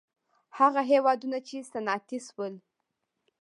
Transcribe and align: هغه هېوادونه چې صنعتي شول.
هغه 0.57 0.81
هېوادونه 0.91 1.37
چې 1.47 1.67
صنعتي 1.71 2.19
شول. 2.27 2.53